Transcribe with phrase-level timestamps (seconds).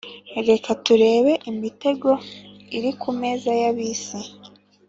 [0.47, 2.09] Reka turebe imitego
[2.77, 4.19] iri kumeza yabisi